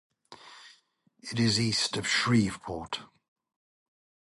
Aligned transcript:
It 1.21 1.39
is 1.39 1.59
east 1.59 1.95
of 1.95 2.07
Shreveport. 2.07 3.01